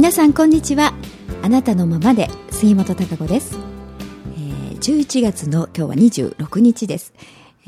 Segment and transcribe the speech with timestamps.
[0.00, 0.94] 皆さんこんにちは。
[1.42, 3.58] あなたのままで杉本孝子です、
[4.34, 7.12] えー、11月の今日は26日です。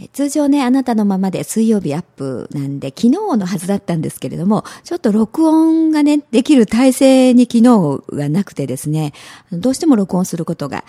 [0.00, 9.12] え通常ね、あなたのままで水曜日アップなんで、昨日のはずだったんですけれども、ちょっと録音がね、できる体制に昨日がなくてですね、
[9.52, 10.84] どうしても録音することが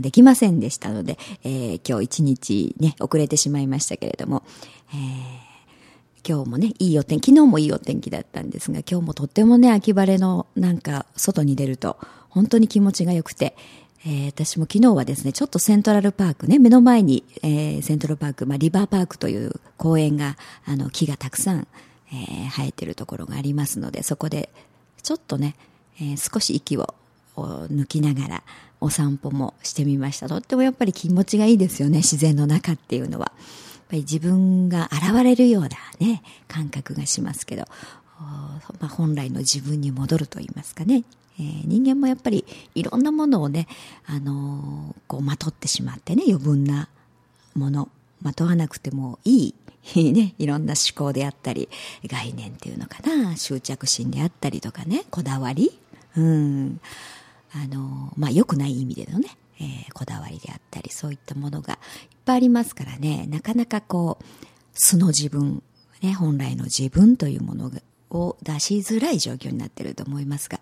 [0.00, 4.44] できませんでしたので、えー、今日一日ね、遅れてしまいましたけれども、
[4.94, 5.55] えー、
[6.28, 13.56] 今日もね、いいお天気、昨日もいいお天気だったんですが、今日もとってもね、秋晴れのなんか外に出ると、本当に気持ちが良くて、
[14.04, 21.68] えー、私も昨日はですね、ちょっとセントラルパークね、目の前に、えー、セントラルパーク、まあ、リバーパークという公園が、あの、木がたくさん、
[22.10, 24.50] えー、生えてるところがありますので、そこで、
[25.04, 25.54] ちょっとね、
[26.00, 26.94] えー、少し息を
[27.36, 28.42] 抜きながら、
[28.80, 30.28] お散歩もしてみました。
[30.28, 33.30] とってもやっぱり気持ちがいいですよね、自然の中っていうのは。
[33.86, 35.68] っぱり自分が現れるような
[36.00, 37.64] ね、感覚がしますけど、
[38.18, 41.04] まあ、本来の自分に戻ると言いますかね、
[41.38, 43.68] えー、人間もやっぱりいろんなものをね、
[44.06, 46.88] あのー、こうまとってしまってね、余分な
[47.54, 47.88] もの、
[48.22, 49.54] まとわなくてもい
[49.94, 51.68] い、ね、いろんな思考であったり、
[52.06, 55.78] 概念っていうのかな、執着心であったりとかね、こだわり、
[56.16, 56.80] うん、
[57.52, 59.28] あのー、まあ、良くない意味でのね、
[59.60, 61.78] えー、こだわりであったり、そういったものがいっ
[62.24, 64.24] ぱいありますからね、なかなかこう、
[64.74, 65.62] 素の自分、
[66.02, 67.70] ね、本来の自分というもの
[68.10, 70.60] を出しづらい状況になってると思いますが、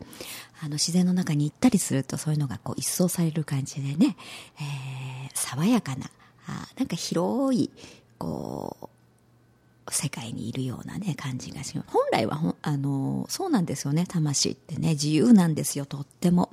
[0.61, 4.17] あの自然の中に行ったりするとそういうのがこう一掃される感じでね、
[4.61, 6.07] えー、爽やかな、
[6.47, 7.71] あなんか広い、
[8.19, 8.89] こう、
[9.91, 11.91] 世界にいるようなね、感じがします。
[11.91, 16.51] 本来は、あの、そうなんですよね、魂ってね、自由なんですよ、とっても。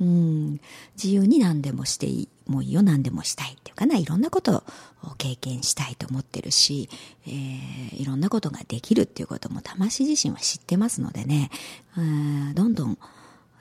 [0.00, 0.60] うん、
[0.96, 4.64] 自由に何でもしていい、もういいよ、何でもしたいっていうかな、いろんなこと
[5.02, 6.88] を経験したいと思ってるし、
[7.26, 11.50] えー、いろんなことができるっていうことも魂自身は知ってますのでね、
[11.98, 12.98] うん、どんどん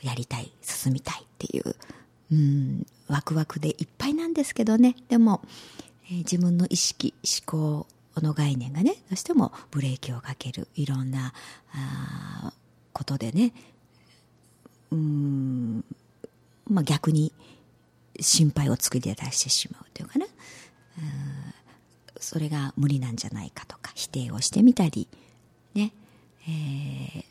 [0.01, 1.75] やりたい、進みたいっていう、
[2.31, 5.41] うん、ワクワクでいっぱいなんですけどね、でも、
[6.05, 7.85] えー、自分の意識、思考
[8.15, 11.33] の概念がね、どうしてもブレーキをかける、いろんな、
[11.73, 12.53] あ
[12.91, 13.53] ことでね、
[14.91, 15.85] うん、
[16.67, 17.31] まあ、逆に
[18.19, 20.25] 心配を作り出してしまうというかな、
[22.19, 25.07] それが無理なんじゃないかとか否定をしてみたり
[25.73, 25.93] ね、
[26.47, 27.23] えー、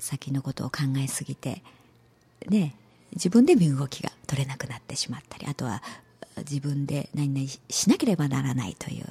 [0.00, 1.62] 先のことを考えすぎて
[2.48, 2.74] ね
[3.12, 5.82] 自分で身動きが取れなくなってしまったりあとは
[6.38, 9.06] 自分で何々しなければならないという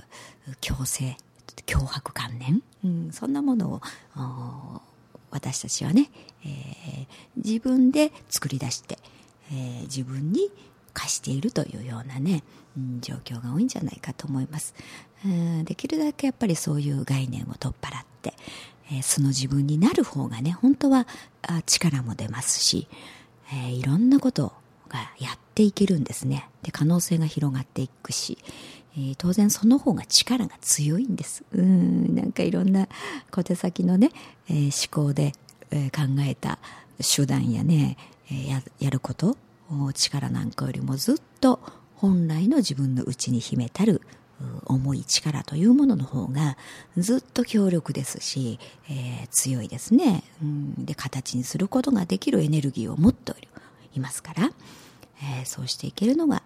[0.62, 1.18] 強制
[1.66, 4.82] 脅迫観念、うん、そんなものを
[5.32, 6.10] 私たちはね、
[6.46, 8.98] えー、自分で作り出して、
[9.52, 10.52] えー、自分に
[10.94, 12.44] 貸しているというようなね、
[12.78, 14.76] うん、状況が多いんじゃないかと思います、
[15.26, 18.34] えー、できるだけやっぱりそういう概念を取っ払って、
[18.92, 21.08] えその自分になる方がね本当は
[21.66, 22.88] 力も出ますし、
[23.52, 24.54] えいろんなことを
[24.94, 26.48] がやっていけるんですね。
[26.62, 28.38] で可能性が広がっていくし、
[28.96, 31.44] えー、当然その方が力が強いんです。
[31.54, 32.88] うん、なんかいろんな
[33.32, 34.12] 小手先のね、
[34.50, 35.34] えー、思考で、
[35.72, 36.60] えー、考えた
[37.00, 37.98] 手段やね、
[38.32, 39.36] え、ややること
[39.94, 41.60] 力なんかよりもずっと
[41.96, 44.02] 本来の自分の内に秘めたる
[44.66, 46.58] 重い力というものの方が
[46.98, 48.60] ずっと強力ですし、
[48.90, 53.34] えー、強いですね、うん、で形にすることができるエネルギーを持って
[53.96, 54.52] いますから、
[55.22, 56.44] えー、そうしていけるのが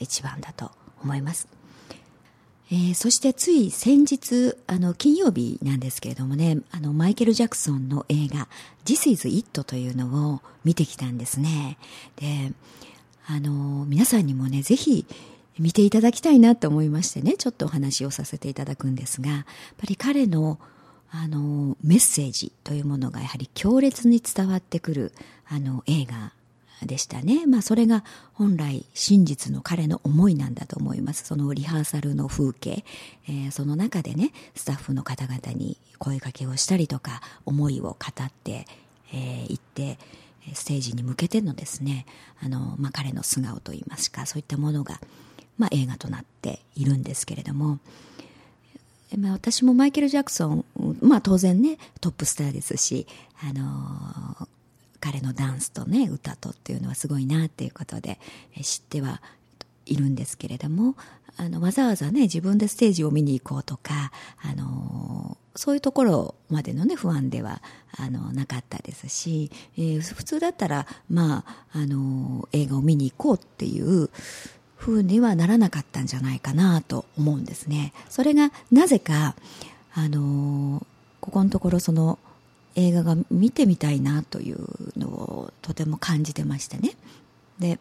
[0.00, 0.70] 一番だと
[1.02, 1.48] 思います。
[2.70, 8.48] えー、そしてつい先日、あの、金曜日なんですけれどもね、あの、マイケル・ジャクソンの映画、
[8.86, 11.76] This is It というのを見てきたんですね。
[12.16, 12.52] で、
[13.26, 15.04] あの、皆さんにもね、ぜひ
[15.58, 19.44] 見ていただきたいなと思いましてね、ちょっとお話をさせていただくんですが、やっ
[19.76, 20.58] ぱり彼の、
[21.10, 25.12] あの、メッセージというものがやはり強烈に伝わってくる、
[25.46, 26.32] あの、映画
[26.86, 27.46] でしたね。
[27.46, 31.24] まあそれが本来真実の彼の思いなんだと思います。
[31.24, 32.84] そのリハーサルの風景、
[33.28, 38.66] えー、その中でね、スタッフの方々に声かけをしたりとか、思いを語って、
[39.12, 39.98] えー、って、
[40.54, 42.06] ステージに向けてのですね、
[42.42, 45.00] あの、まあ彼の素顔といいますか、そういったものが、
[45.58, 47.78] まあ映画となっているんですけれども、
[49.18, 50.64] まあ、私もマイケル・ジャクソン、
[51.00, 53.06] まあ当然ね、トップスターですし、
[53.42, 54.48] あの
[55.02, 58.20] 彼のダンスとね歌とっていうのはすごいなっていうことで
[58.62, 59.20] 知っては
[59.84, 60.94] いるんですけれども
[61.36, 67.62] あのわざわざね自分でステージを見に行こうとかあのそういうところまでのね不安では
[67.98, 74.08] あのなかったですし、えー、普通だったらまああの映画を見に行こうっていう
[74.78, 77.92] 風にはならなかったんじゃないかなと思うんですね。
[78.08, 79.34] それがなぜか
[79.94, 80.86] あの
[81.20, 82.20] ここのところその
[82.74, 84.58] 映画が見てみたいなという
[84.96, 86.92] のをとても感じてましてね。
[87.58, 87.78] で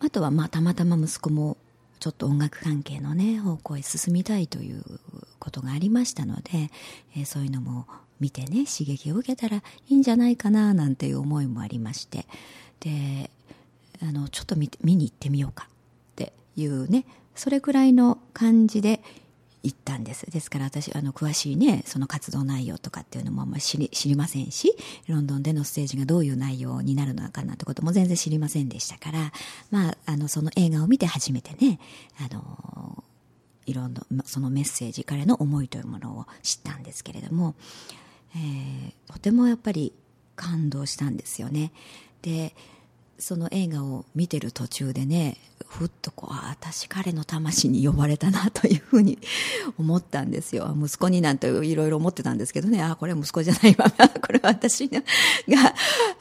[0.00, 1.56] あとはまあたまたま息子も
[2.00, 4.82] ちょっと音楽関係のね方向へ進みたいという
[5.38, 6.70] ことがありましたので、
[7.16, 7.86] えー、そういうのも
[8.20, 12.26] 見てね刺激を受けたらいいんじゃないかななんていう思いもありまして。
[12.80, 13.30] で
[14.00, 17.04] あのちょっと見見に行ってみようかっていうね
[17.34, 19.00] それくらいの感じで
[19.62, 20.30] 行ったんです。
[20.30, 24.76] ですから私あの詳しいねその活動内容とかっていうのもあんまり知り知りませんし
[25.08, 29.32] ロンドンでのステージがどういう内容になるのかなってことも全然知りませんでしたから
[29.70, 31.80] まああのその映画を見て初めてね
[32.20, 33.04] あの
[33.66, 37.54] いろんなそのメッセージ彼の思いというものを知ったんですけれども、
[38.34, 39.92] えー、とてもやっぱり
[40.36, 41.72] 感動したんですよね。
[42.22, 42.54] で
[43.18, 45.36] その映画を見てる途中でね
[45.68, 49.18] ふっとこうああ私彼の魂に呼ばれたなというふうに
[49.78, 50.74] 思ったんですよ。
[50.80, 52.82] 息子になんていろいろ思ってたんですけどね。
[52.82, 53.90] ああこれは息子じゃないわ。
[54.20, 55.02] これは私が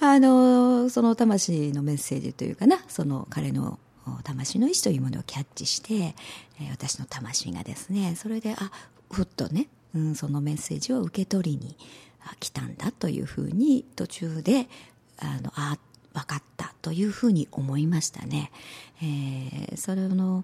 [0.02, 2.80] あのその魂のメッセージというかな。
[2.88, 3.80] その彼の
[4.24, 6.16] 魂の意志というものをキャッチして、
[6.72, 8.72] 私の魂がですねそれであ
[9.10, 11.78] ふっとね、うん、そのメッセージを受け取りに
[12.40, 14.68] 来たんだというふうに途中で
[15.20, 15.78] あのあ
[16.18, 18.52] 分かったというふうに思いましたね、
[19.04, 20.44] えー、それのやっ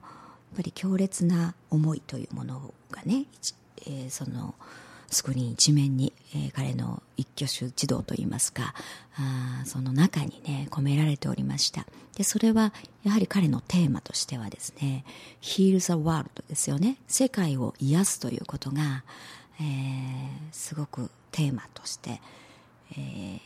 [0.58, 3.26] ぱり強烈な思いというものがね、
[3.88, 4.54] えー、その
[5.10, 8.76] スクリーン一面に、えー、彼の一挙手一動といいますか
[9.18, 11.86] あその中にね込められておりました。
[12.16, 12.74] でそれは
[13.04, 15.04] やはり彼のテーマとしてはですね
[15.42, 16.98] 「Heal the World」ですよね。
[17.08, 19.04] 世界を癒すということが、
[19.60, 22.22] えー、すごくテーマとして、
[22.92, 23.40] え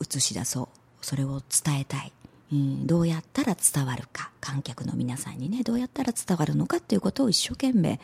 [0.00, 2.12] ー、映し出そうそれを伝えたい、
[2.52, 8.00] うん、どうやったら伝わるか観客の皆さんにねどうやったら伝わるのかっていうことを一生懸命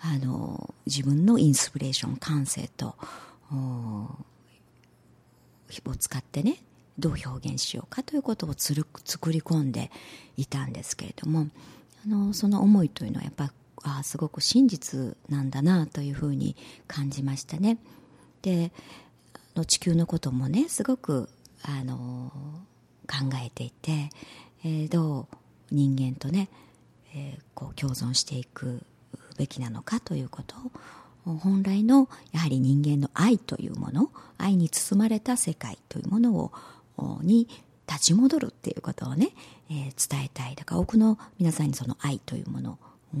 [0.00, 2.96] あの自分のインスピレーション感性と
[3.52, 4.16] を
[5.98, 6.56] 使ってね
[6.98, 9.90] どう表現しようかということをつる作り込んで
[10.36, 11.48] いたんですけれども
[12.04, 16.56] あのその思いというのはやっぱあすごく真実なんだなというふうに
[16.86, 17.78] 感じましたね。
[18.42, 18.72] で
[19.66, 21.28] 地球のこともねすごく
[21.62, 22.32] あの
[23.06, 24.10] 考えていて、
[24.64, 25.36] えー、どう
[25.70, 26.48] 人間とね、
[27.14, 28.82] えー、こう共存していく
[29.36, 30.56] べきなのかということ
[31.26, 36.52] を本来のやはり人間の愛というもの愛に包まれた世界というものを
[37.22, 37.48] に
[37.86, 39.30] 立ち戻るっていうことをね、
[39.70, 40.54] えー、伝えたい。
[40.54, 42.78] だから多くの皆さんにその愛というもの
[43.14, 43.16] う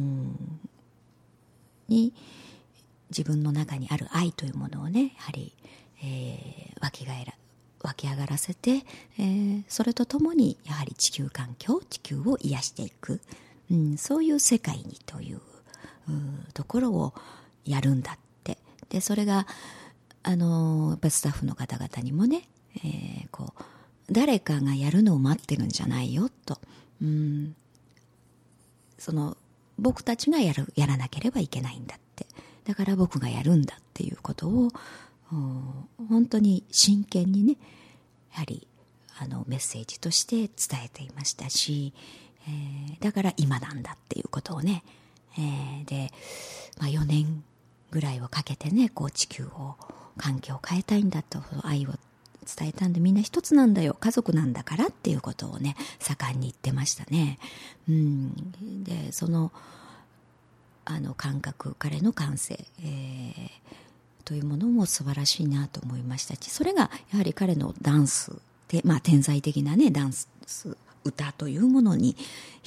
[1.88, 2.14] に
[3.10, 5.52] 自分の中にある愛というものをねやはり、
[6.04, 7.34] えー、分けがえら
[7.82, 8.84] 湧き上がらせて、
[9.18, 13.20] えー、それとともにやはり地球環境地球を癒していく、
[13.70, 15.40] うん、そういう世界にという
[16.52, 17.14] ところを
[17.64, 18.58] やるんだって。
[18.88, 19.46] でそれが
[20.22, 22.48] あのー、やっぱスタッフの方々にもね、
[22.84, 23.62] えー、こう
[24.12, 26.58] 誰かがやるのを待ってるんじゃないよと、
[27.00, 27.54] うん、
[28.98, 29.36] その
[29.78, 32.26] 僕たちがやるやらなければいけないんだって。
[32.64, 34.70] だから僕がやるんだっていうことを
[35.30, 37.56] 本当に真剣にね
[38.32, 38.66] やはり
[39.18, 41.92] あのメッセージとして伝えていましたし、
[42.48, 44.82] えー、だから今なんだっていうことをね、
[45.38, 46.10] えー、で、
[46.78, 47.44] まあ、4年
[47.90, 49.76] ぐらいをかけてねこう地球を
[50.16, 51.90] 環境を変えたいんだと愛を
[52.56, 57.38] 伝えたんでみんな一つなんだよ家族なんだからっていうことをね盛んに言ってましたね。
[57.88, 58.34] うん、
[58.82, 59.52] でその
[60.84, 63.50] あの感覚彼の感性、えー、
[64.30, 68.30] というものも素晴らしいなと思いましたしそれがやはり彼のダンス
[68.68, 70.28] で、まあ、天才的なねダンス
[71.02, 72.14] 歌というものに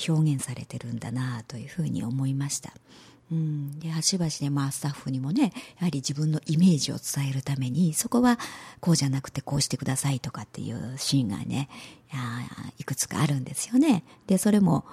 [0.10, 2.74] 表現されてるんだなというふうに思いました。
[3.32, 8.38] うん、で端々でまあスタッフにもねやはり自分のイメージを伝えるためにそこは
[8.82, 11.70] こうじゃなくてこうしてくださいとかっていうシーンがね
[12.78, 14.04] いくつかあるんですよね。
[14.28, 14.84] でそれも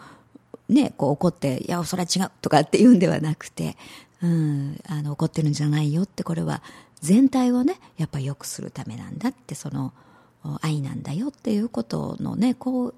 [0.69, 3.77] ねこう怒って「いやそれは違う」とかって言うんではなくて
[4.23, 6.63] うん、あの怒ってるんじゃないよってこれは
[7.01, 9.93] 全体をねやっぱ良くするためなんだってその
[10.61, 12.95] 愛なんだよっていうことのねこ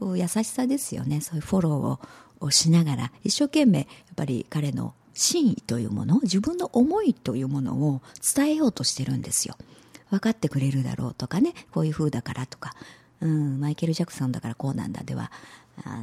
[0.00, 1.20] う優しさですよね。
[1.20, 8.02] そういうフォローをしながら一生懸命やっぱり彼の真意というもの自分の思いというものを
[8.36, 9.56] 伝えようとしてるんですよ。
[10.10, 12.74] 分かってくれるだろうとかねこういう風だからとか、
[13.20, 15.30] うん、マイケル・ジャクソンだからこうなんだでは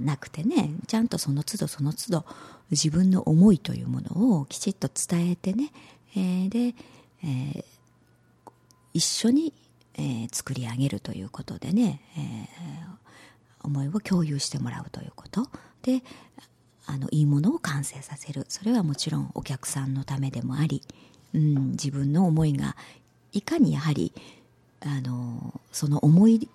[0.02, 2.26] なくてねちゃんとその都度その都度
[2.72, 5.72] 自分の思いというものをきちっと伝えてね、
[6.16, 6.60] えー、で、
[7.24, 7.64] えー、
[8.94, 9.54] 一緒に、
[9.96, 12.82] えー、作り上げるということでね、え
[13.64, 15.48] 思いを共有してもらうということ。
[15.84, 16.04] で
[16.88, 18.46] あのいいものを完成させる。
[18.50, 20.82] それはもちろんお客さんのためでもあり、
[21.34, 22.76] うん、自分の思いが
[23.32, 24.14] いかにやはり
[24.82, 26.50] あのその思い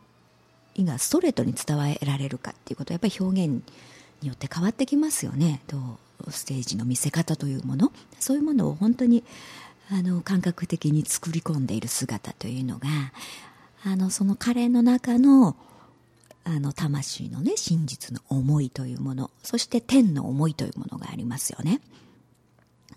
[0.84, 3.62] がストレートに伝えられるかっていうことはやっぱり表現
[4.22, 5.60] によって変わってきますよね。
[5.68, 5.78] ど
[6.26, 7.92] うステージの見せ方というもの。
[8.18, 9.24] そういうものを本当に
[9.90, 12.88] あの感覚的に作り込んでいる姿というのが
[13.84, 15.56] あのその彼の中の
[16.44, 19.30] あの魂のね真実の思いというもの。
[19.42, 21.80] そして天の思いというものがありますよね。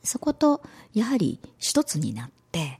[0.04, 0.62] そこと
[0.94, 2.78] やはり一つになって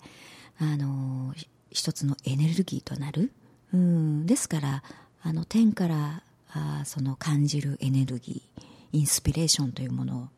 [0.60, 1.34] あの
[1.72, 3.32] 一つのエネルギーとなる
[3.74, 4.26] うん。
[4.26, 4.84] ですから
[5.22, 10.30] あの天からあその感じるエネルギーインスピレーションというもの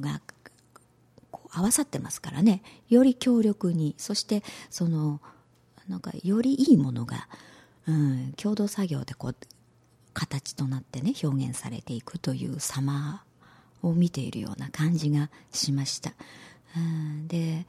[0.00, 0.20] が
[1.52, 2.62] 合わさってますからね。
[2.88, 5.20] より強力にそしてその
[5.88, 7.28] なんかよりいいものが、
[7.86, 9.36] うん、共同作業でこう
[10.14, 13.24] 形となってね表現されていくという様
[13.82, 16.12] を見ているような感じがしました、
[16.76, 17.66] うん、で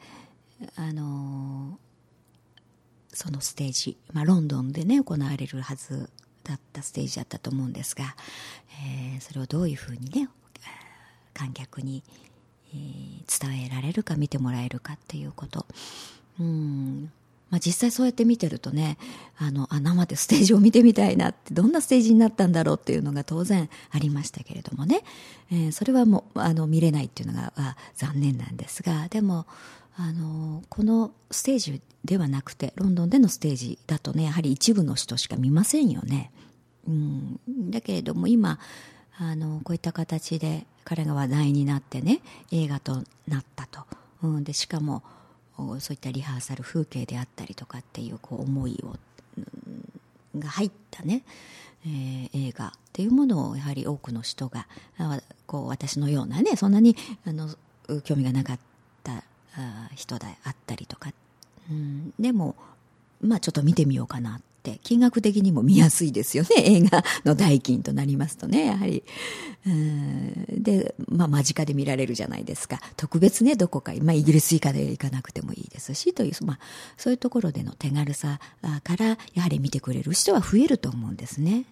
[0.76, 1.80] あの
[3.14, 6.10] そのステージ、まあ、ロンドンでね行われるはず
[6.44, 8.16] だったステージだったと思うんですが、
[8.86, 10.30] えー、それをどういうふうにね
[11.34, 12.04] 観客に、
[12.74, 15.66] えー、伝えられるか見てもらえるかっていうこと。
[16.40, 17.12] うん。
[17.50, 18.98] まあ、実際そうやって見てるとね
[19.38, 25.04] あのあ生でステージを見てみたいなってどんなステージになったんだろうっていうのが当然ありましたけれどもね、
[25.52, 27.54] えー、それはもうあの見れないっていうのが
[27.94, 29.46] 残念なんですがでも
[29.96, 36.32] あのこのステージではなくてロンドンでのステージだとねやはり一部の人しか見ませんよね。
[36.88, 38.60] うん、だけれども今
[39.18, 42.22] あのこういった形で彼が話題になってね
[42.52, 43.82] 映画となったと、
[44.24, 45.04] うん、でしかも
[45.80, 48.96] そういったリハーサル風景であったりとかっていうこう思いを、
[49.38, 51.24] うん、が入ったね、
[51.86, 54.68] えー、映画っていうものをやはり多くの人が
[55.46, 57.50] こう私のようなねそんなにあの
[58.04, 58.60] 興味がなかっ
[59.04, 59.24] た
[59.96, 61.12] 人であったりとか、
[61.70, 62.56] うん、でも
[63.22, 64.44] まあちょっと見てみようかなって。
[64.82, 66.50] 金額的にも見やすいですよね。
[66.64, 69.04] 映画の代金となりますとねやはり。
[70.50, 72.80] で、まあ、間近で見られるじゃないですか。
[72.96, 76.60] 特別ねどこか、まあ、イギリス以下で行かなくてもいいですしという、まあ、
[76.96, 78.40] そういうところでの手軽さ
[78.84, 81.66] からやはり見てくれる人は増えると思うんですね。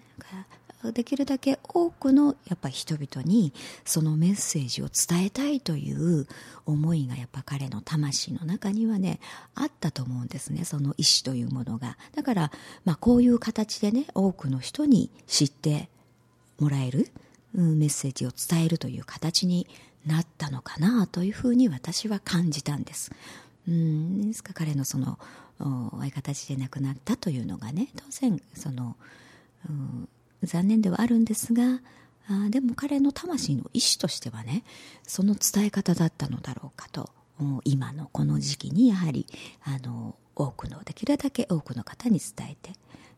[0.92, 3.54] できるだけ多くのやっぱ人々に
[3.86, 6.28] そのメッセージを伝えたいという
[6.66, 9.20] 思いがやっぱ彼の魂の中にはね
[9.54, 12.52] あったと思うんですねその意志というものがだから、
[12.84, 15.90] まあ、こういう形でね多くの人に知って
[16.60, 17.10] もらえる、
[17.56, 19.68] うん、メッセージを伝えるという形に
[20.06, 23.12] なったのかなというふうに私は感じたんです。
[23.68, 25.20] うんですか彼のその
[25.60, 28.96] ああいう形で亡くなったというのがね当然その、
[29.70, 30.10] うん
[30.44, 31.82] 残念ではあるんですが
[32.30, 34.64] あでも彼の魂の意志としてはね
[35.04, 37.10] その伝え方だったのだろうかと
[37.66, 39.26] 今のこの時期にやはり
[39.64, 42.74] あの多くのできるだけ多くの方に伝えて、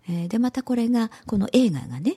[0.10, 2.16] えー、でまたこれがこの映画がね、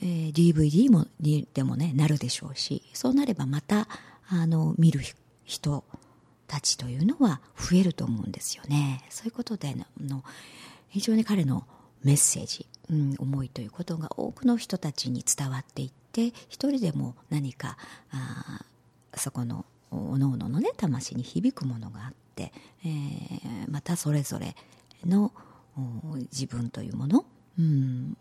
[0.00, 3.88] えー、DVD もにでもねなるでしょうしそうなればまた
[4.28, 5.00] あの見る
[5.44, 5.84] 人
[6.46, 9.04] たちというのは増えると思うんですよね。
[9.10, 10.22] そういうことでの
[10.88, 11.66] 非常に彼の
[12.02, 17.76] メッセージうん、思いということが多くの人たちに伝わっていって一人でも何か
[18.10, 18.64] あ
[19.14, 22.52] そこのおのおののね魂に響くものがあって、
[22.84, 24.54] えー、またそれぞれ
[25.06, 25.32] の
[26.32, 27.24] 自分というもの、
[27.58, 28.16] うん、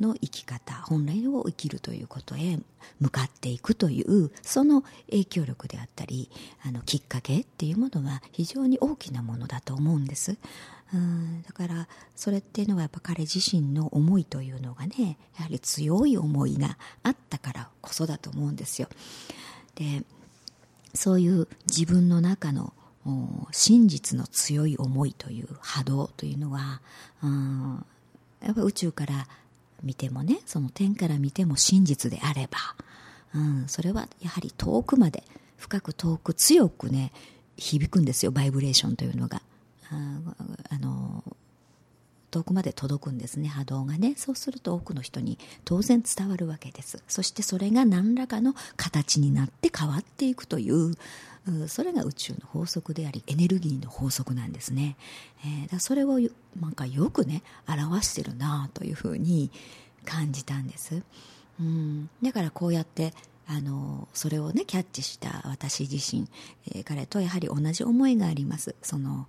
[0.00, 2.58] の生き方本来を生きるということへ
[3.00, 6.30] 向かっていくというその影響力であったり
[6.64, 10.36] あのきっかけっていうものは非常に大きなものだと思うんです。
[10.94, 18.88] うんだからそれっていうのはやっぱ彼自身の思いというのがねやはり強い思いがあったからこそだと思うんですよ。
[19.74, 20.04] で
[20.94, 22.72] そういう自分の中の
[23.52, 26.80] 真実の強い思いという波動というのは、
[27.22, 27.84] うん、
[28.40, 29.28] やっぱ宇宙から
[29.82, 32.58] 見てもねその天から見ても真実であれば、
[33.34, 35.24] うん、それはやはり遠くまで
[35.56, 37.12] 深く遠く強くね
[37.56, 39.42] 響くんですよバイブレーションというのが。
[39.88, 41.22] あの
[42.30, 43.48] 遠くまで届くんですね。
[43.48, 44.14] 波動がね。
[44.16, 47.02] そうすると多くの人に当然伝わるわけです。
[47.08, 50.94] そしてそれが何らかの形になって変わっていくという
[51.68, 54.96] それが宇宙の法則でありエネルギーの法則なんですね、
[55.44, 56.18] えー、だそれを
[56.60, 59.50] なんかよくね表してるなというふうに
[60.04, 61.02] 感じたんです、
[61.60, 63.14] うん、だからこうやって
[63.46, 66.28] あのそれをねキャッチした私自身、
[66.74, 68.74] えー、彼とやはり同じ思いがあります。
[68.82, 69.28] その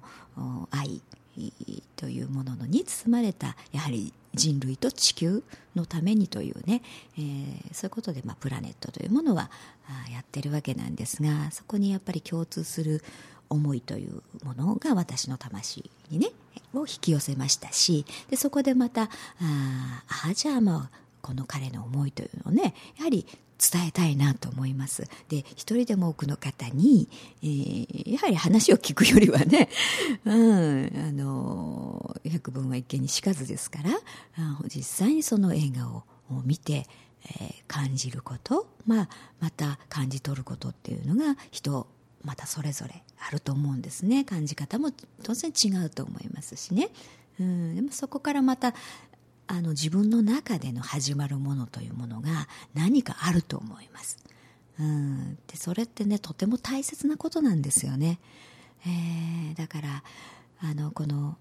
[0.72, 1.02] 愛。
[1.96, 5.44] というもののに包まれたやはり人類と地球
[5.76, 6.82] のためにというね、
[7.18, 9.50] えー、そういうことで、まあ、プラネットというものは
[10.14, 13.04] やってるわけなんですがそこにやっぱり共通する
[13.50, 16.32] 思いというものが私の魂にね
[16.74, 19.10] を引き寄せましたしでそこでまたあ
[20.30, 23.28] あじゃあまあこの彼の思いというのをねやはり
[23.60, 25.10] 伝えたいなと思います。
[25.30, 27.10] で、一人でも多くの方に、
[27.42, 29.70] えー、やはり話を聞くよりはね、
[30.26, 33.90] うん、あの、百聞は一見にしかずですから、
[34.68, 36.04] 実際にその映画を
[36.46, 36.88] 見て、
[37.26, 41.88] えー、感じること、まあ、また感じ取ることっていうのが人
[42.24, 44.92] またそれぞれあると思うんですね感じ方も
[45.24, 46.90] 当然違うと思いますしね、
[47.40, 48.74] うん、でもそこからまた
[49.48, 54.18] あの自分の中での始まるものというものが何かあると思います。
[54.80, 58.20] うん、でそれってねとても大切なことなんですよね。
[58.86, 60.04] えー、だから
[60.60, 61.38] あのこの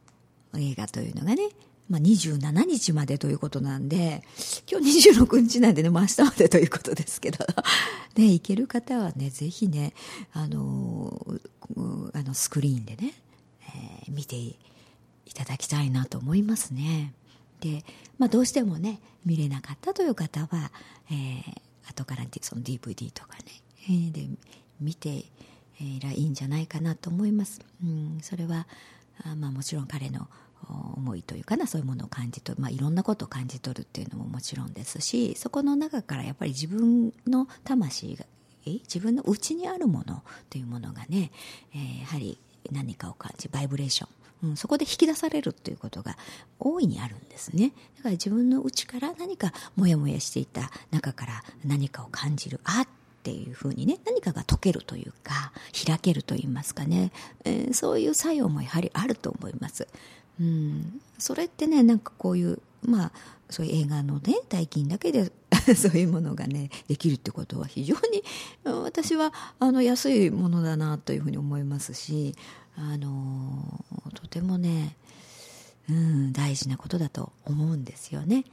[0.56, 1.48] 映画というのがね、
[1.88, 4.22] まあ、27日までということなんで
[4.70, 7.44] 今日26日なんでね、まあ、明日までということですけど、
[8.16, 9.92] ね、行ける方はねぜひね
[10.32, 11.26] あの
[12.14, 13.12] あのスクリーンでね、
[14.06, 14.56] えー、見てい
[15.34, 17.12] ただきたいなと思いますね。
[17.66, 17.84] で、
[18.18, 20.70] まあ、どうしてもね見れなかったという方は、
[21.10, 23.44] えー、後からその DVD とかね、
[23.88, 24.26] えー、で
[24.80, 25.24] 見て
[25.80, 28.66] いらいいんじゃないかなと思います、うん、それは
[29.24, 30.28] あ、まあ、もちろん彼の
[30.96, 38.24] 思いというかなそういうものを感じ取る、まあ、いろんなことを感じ取るっていうのももちろんですしそこの中からやっぱり自分の魂が
[38.64, 41.30] 自分の内にあるものというものがね、
[41.72, 42.38] えー、やはり
[42.72, 46.16] 何かを感じバイブレーションうん、そこで引き出されるっていうことが
[46.58, 47.72] 大いにあるんですね。
[47.96, 52.88] だから自分の内から何かモヤモヤしていた中から何かを感じるあっ
[53.22, 55.52] ていうふうにね何かが解けるというか
[55.86, 57.10] 開けるといいますかね、
[57.44, 59.88] えー、そういう作用もやはりあると思います、
[60.40, 63.12] うん、それってねなんかこういうまあ
[63.50, 65.32] そういう映画のね代金だけで
[65.74, 68.22] そういうものがねできるってことは非常に
[68.64, 72.36] 私はあの安いものだなというふうに思いますし
[72.78, 73.84] あの
[74.14, 74.96] とてもね、
[75.88, 78.44] うん、大事なことだと思うんですよね、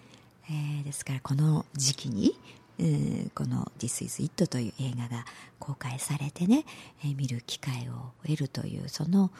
[0.50, 2.40] えー、ですからこの時期に、
[2.80, 5.26] えー、この「This is It」という映画が
[5.60, 6.66] 公開されてね、
[7.04, 9.32] えー、見る機会を得るというその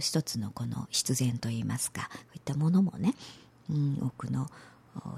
[0.00, 3.14] 一つのこの必然といいますかこういったものもね、
[3.68, 4.50] うん、多くの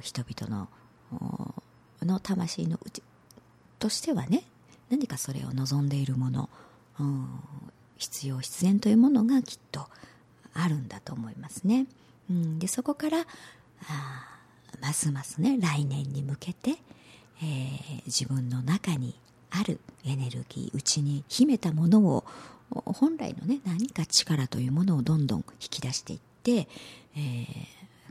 [0.00, 0.68] 人々の
[2.02, 3.02] の魂のうち
[3.78, 4.44] としてはね
[4.90, 6.50] 何かそれを望んでいるもの、
[6.98, 7.40] うん、
[8.02, 9.86] 必要必然というものがきっと
[10.54, 11.86] あるんだと思いますね。
[12.28, 13.24] うん、でそこからあ
[14.80, 19.14] ますますね来年に向けて、えー、自分の中に
[19.50, 22.24] あるエネルギーうちに秘めたものを
[22.70, 26.68] 本来のね何か力というものをどんどん引き出していって、
[27.16, 27.46] えー、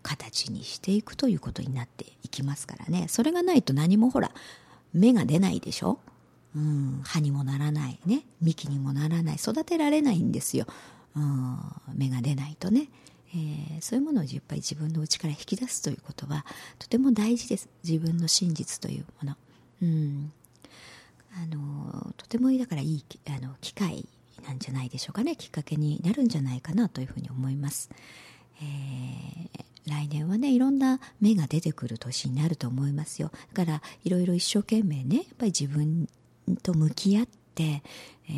[0.04, 3.08] 形にしていくということになっていきますからね。
[3.10, 4.32] それがないと何もほら
[4.94, 6.00] 芽が出ないでしょ？
[6.56, 8.24] うん、葉にもならないね。
[8.42, 9.36] 幹にもならない。
[9.36, 10.66] 育てられないんですよ、
[11.16, 11.58] うん、
[11.96, 12.90] 芽が出ないとね、
[13.34, 16.46] えー、そういうものをやっぱり自分の内から引き出すということは
[16.78, 17.70] とても大事です。
[17.84, 19.36] 自分の真実というもの、
[19.84, 20.32] うん、
[21.42, 24.06] あのとてもだからいいあの機会
[24.46, 25.38] なんじゃないでしょうかね。
[25.38, 27.90] きっかけになるんじゃないかなというふうに思います、
[28.62, 33.32] えー来年はねいろんな芽が出てくる年になると思いますよ。
[33.54, 36.08] だからいろいろ一生懸命ねやっぱり自分
[36.64, 37.84] と向き合って、
[38.30, 38.32] え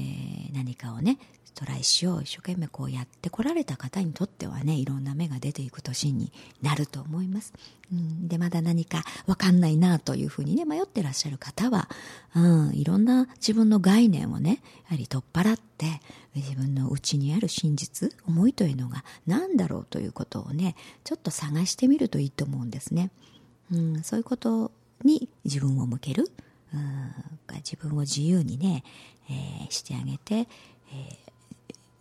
[0.51, 1.17] ー、何かをね
[1.55, 7.53] トライしよう一生懸命こうやってこられた方にとってはねいろんな芽が出ていく年になると思います、
[7.91, 11.89] うん、でまだ何か分かんないなというふうにね迷ってらっしゃる方は、
[12.35, 16.01] うん、いろんな自分の概念をねやはり取っ払って
[16.35, 23.11] 自分の内にある真実思いというのが何だろうということをねちょっと探してみるといいと思うんですね、
[23.71, 24.71] うん、そういうこと
[25.03, 26.31] に自分を向ける。
[26.73, 27.13] うん。
[27.57, 28.83] 自分を自由にね、
[29.29, 30.47] えー、してあげて、えー、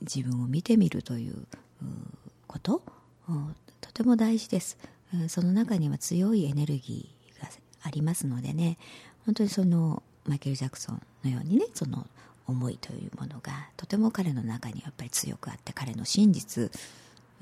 [0.01, 1.47] 自分を見てみるという
[2.47, 2.83] こと
[3.29, 4.79] うんとても大事です。
[5.15, 7.49] うんその中には強いエネルギーが
[7.83, 8.79] ありますのでね
[9.27, 12.07] 本当にそのマイケル・ジャクソンのようにねその
[12.47, 16.71] 思いというものがとても彼の中にやっぱり強くあって彼の真実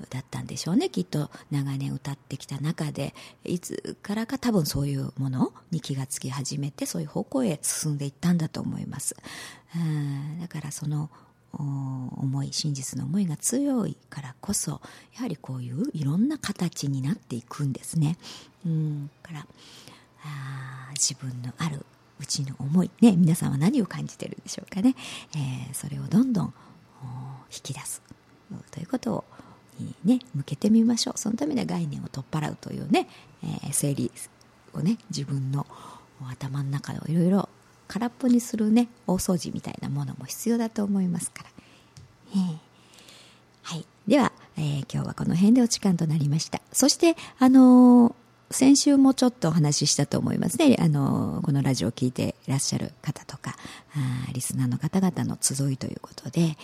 [0.09, 0.89] だったんでしょうね。
[0.89, 3.13] きっと長年歌ってきた中で。
[3.43, 9.15] いつからか多分そういうものに気がつき始めてそういう方向へ進んでいったんだと思います。
[10.39, 11.09] だからその
[11.53, 14.81] 思い真実の思いが強いからこそ
[15.15, 18.17] やはりこういういろんな形になっていくんですね。
[18.65, 19.09] うん。
[19.21, 19.45] から
[20.23, 21.85] あ自分のある
[22.19, 22.91] うちの思い。
[23.01, 24.95] ね皆さんは何を感じてるんでしょうかね、
[25.35, 26.53] えー、それをどんどん
[27.51, 28.01] 引き出す。
[28.71, 29.23] ということを
[30.03, 33.07] ね向けてみましょうそのためには概念を取っ払うというね、
[33.43, 34.11] えー、整理
[34.73, 35.65] をね自分の
[36.29, 37.49] 頭の中をいろいろ
[37.87, 41.49] 空っぽにするね大掃除みたいなものも必要だと思いますから、
[42.35, 42.71] え
[43.63, 43.85] はい。
[44.07, 46.61] では、えー、今日はこの辺でお時間となりました。
[46.71, 48.15] そして、あの
[48.49, 50.75] 先週もちょっとお話ししたと思いますね。
[50.79, 53.55] あの、このラジオを聞いていらっしゃる方とか、
[53.95, 56.57] あリスナーの方々の集いということで、えー、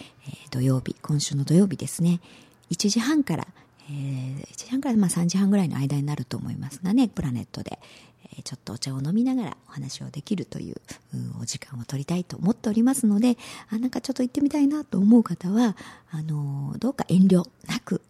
[0.51, 2.19] 土曜日、今週の土曜日ですね、
[2.71, 3.47] 1時半から、
[3.89, 7.79] えー、1時半からまあ3時半ぐらいの間になると思いますがね、プラネットで、
[8.33, 10.75] えー、ちょっとお茶を飲みながらお話をできるという
[11.41, 13.37] お時間を取りたいと思っておりますので、
[13.69, 15.75] あ、なんかちょっと行ってみたいなと思う方は、
[16.11, 18.01] あの、どうか遠慮なく、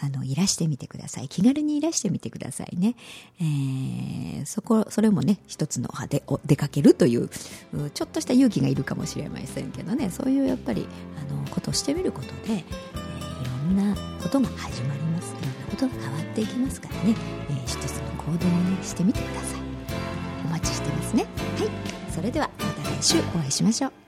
[0.00, 1.28] あの、いらしてみてください。
[1.28, 2.96] 気軽にいらしてみてくださいね。
[3.40, 7.30] えー、そこ、それもね、一つの派でお出かけるという、
[7.94, 10.86] ちょっとした勇気がいるかもしれませんけどね、そういうやっぱり、
[11.18, 12.64] あの、ことをしてみることで、
[13.66, 15.34] んなことが始まります。
[15.34, 17.14] いろんなことが変わっていきますからね、
[17.50, 19.60] えー、一つの行動をね、してみてください。
[20.46, 21.26] お待ちしてますね。
[21.58, 22.12] はい。
[22.12, 24.05] それでは、また来週お会いしましょう。